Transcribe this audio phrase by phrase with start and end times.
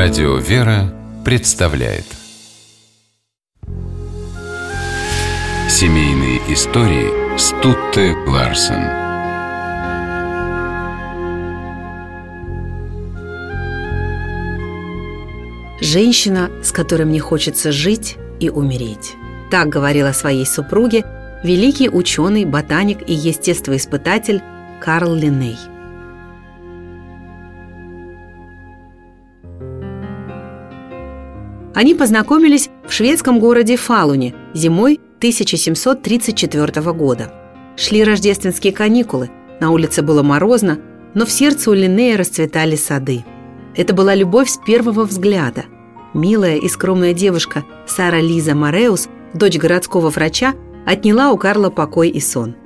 [0.00, 2.04] Радио «Вера» представляет.
[5.68, 8.84] Семейные истории Стутте Ларсен.
[15.80, 19.16] Женщина, с которой мне хочется жить и умереть.
[19.50, 21.04] Так говорил о своей супруге
[21.42, 24.42] великий ученый, ботаник и естествоиспытатель
[24.80, 25.58] Карл Линней–
[31.78, 37.32] Они познакомились в шведском городе Фалуне зимой 1734 года.
[37.76, 40.80] Шли рождественские каникулы, на улице было морозно,
[41.14, 43.24] но в сердце у Линнея расцветали сады.
[43.76, 45.66] Это была любовь с первого взгляда.
[46.14, 50.54] Милая и скромная девушка Сара Лиза Мореус, дочь городского врача,
[50.84, 52.56] отняла у Карла покой и сон.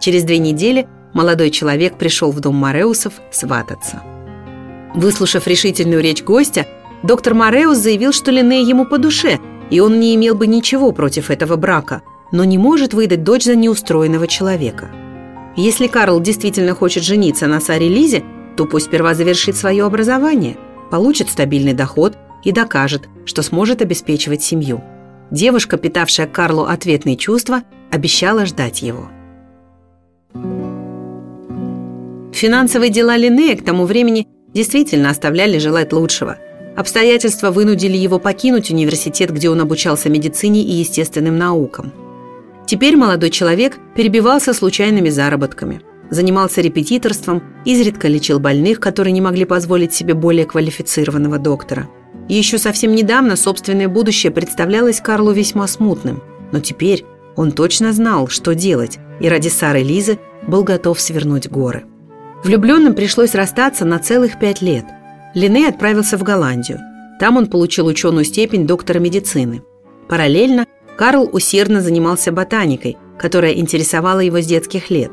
[0.00, 4.02] Через две недели молодой человек пришел в дом Мореусов свататься.
[4.94, 6.66] Выслушав решительную речь гостя,
[7.04, 9.38] Доктор Мореус заявил, что Линней ему по душе,
[9.68, 12.00] и он не имел бы ничего против этого брака,
[12.32, 14.90] но не может выдать дочь за неустроенного человека.
[15.54, 18.24] Если Карл действительно хочет жениться на Саре Лизе,
[18.56, 20.56] то пусть сперва завершит свое образование,
[20.90, 24.82] получит стабильный доход и докажет, что сможет обеспечивать семью.
[25.30, 29.10] Девушка, питавшая Карлу ответные чувства, обещала ждать его.
[32.32, 36.38] Финансовые дела Линнея к тому времени действительно оставляли желать лучшего–
[36.76, 41.92] Обстоятельства вынудили его покинуть университет, где он обучался медицине и естественным наукам.
[42.66, 49.94] Теперь молодой человек перебивался случайными заработками, занимался репетиторством, изредка лечил больных, которые не могли позволить
[49.94, 51.88] себе более квалифицированного доктора.
[52.28, 57.04] Еще совсем недавно собственное будущее представлялось Карлу весьма смутным, но теперь
[57.36, 61.84] он точно знал, что делать, и ради Сары Лизы был готов свернуть горы.
[62.42, 64.86] Влюбленным пришлось расстаться на целых пять лет–
[65.34, 66.80] Линней отправился в Голландию.
[67.18, 69.62] Там он получил ученую степень доктора медицины.
[70.08, 75.12] Параллельно Карл усердно занимался ботаникой, которая интересовала его с детских лет.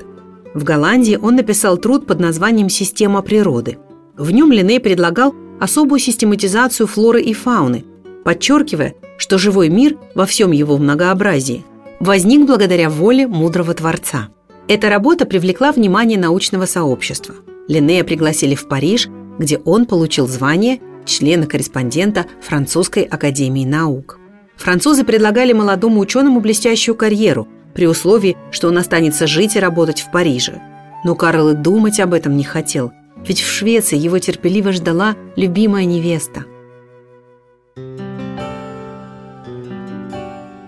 [0.54, 3.80] В Голландии он написал труд под названием «Система природы».
[4.16, 7.86] В нем Линней предлагал особую систематизацию флоры и фауны,
[8.24, 11.64] подчеркивая, что живой мир во всем его многообразии
[12.00, 14.30] возник благодаря воле мудрого Творца.
[14.68, 17.36] Эта работа привлекла внимание научного сообщества.
[17.68, 19.08] Линнея пригласили в Париж–
[19.42, 24.20] где он получил звание члена-корреспондента Французской академии наук.
[24.56, 30.12] Французы предлагали молодому ученому блестящую карьеру при условии, что он останется жить и работать в
[30.12, 30.62] Париже.
[31.04, 32.92] Но Карл и думать об этом не хотел,
[33.26, 36.46] ведь в Швеции его терпеливо ждала любимая невеста.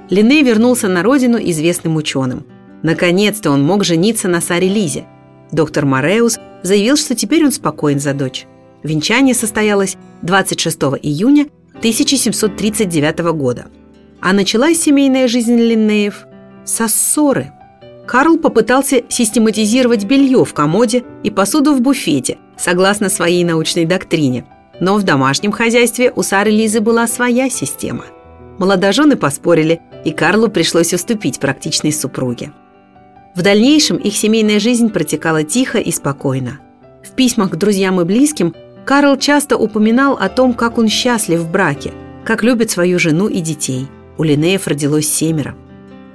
[0.09, 2.45] Линней вернулся на родину известным ученым.
[2.81, 5.05] Наконец-то он мог жениться на Саре Лизе.
[5.51, 8.47] Доктор Мореус заявил, что теперь он спокоен за дочь.
[8.83, 13.65] Венчание состоялось 26 июня 1739 года.
[14.21, 16.25] А началась семейная жизнь Линнеев
[16.65, 17.51] со ссоры.
[18.05, 24.45] Карл попытался систематизировать белье в комоде и посуду в буфете, согласно своей научной доктрине.
[24.79, 28.05] Но в домашнем хозяйстве у Сары Лизы была своя система.
[28.59, 32.51] Молодожены поспорили, и Карлу пришлось уступить практичной супруге.
[33.35, 36.59] В дальнейшем их семейная жизнь протекала тихо и спокойно.
[37.03, 38.53] В письмах к друзьям и близким
[38.85, 41.93] Карл часто упоминал о том, как он счастлив в браке,
[42.25, 43.87] как любит свою жену и детей.
[44.17, 45.55] У Линеев родилось семеро.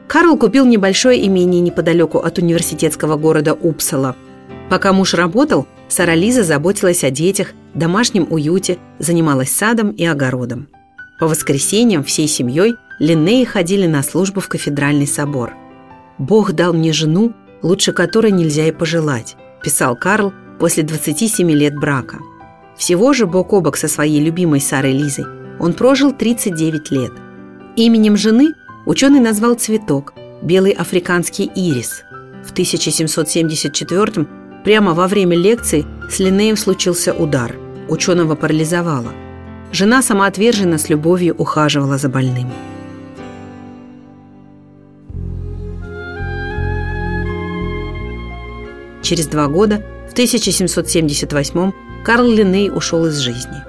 [0.06, 4.16] Карл купил небольшое имение неподалеку от университетского города Упсала.
[4.68, 10.68] Пока муж работал, Сара Лиза заботилась о детях, домашнем уюте, занималась садом и огородом.
[11.18, 15.54] По воскресеньям всей семьей Линнеи ходили на службу в кафедральный собор.
[16.18, 22.18] «Бог дал мне жену, лучше которой нельзя и пожелать», писал Карл после 27 лет брака–
[22.78, 25.26] всего же бок о бок со своей любимой Сарой Лизой
[25.58, 27.12] он прожил 39 лет.
[27.74, 28.54] Именем жены
[28.86, 32.04] ученый назвал цветок– белый африканский ирис.
[32.46, 34.26] В 1774
[34.64, 37.56] прямо во время лекции с Линнеем случился удар.
[37.88, 39.12] Ученого парализовало.
[39.72, 42.50] Жена самоотверженно с любовью ухаживала за больным.
[49.02, 51.72] Через два года, в 1778
[52.04, 53.62] Карл Линней ушел из жизни.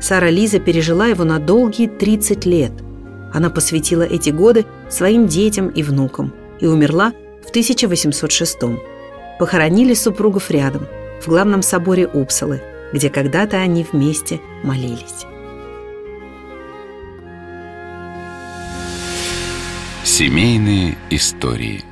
[0.00, 2.72] Сара Лиза пережила его на долгие 30 лет.
[3.32, 7.12] Она посвятила эти годы своим детям и внукам и умерла
[7.44, 8.58] в 1806
[9.38, 10.86] Похоронили супругов рядом,
[11.22, 12.62] в главном соборе Упсалы,
[12.92, 15.26] где когда-то они вместе молились.
[20.04, 21.84] Семейные истории–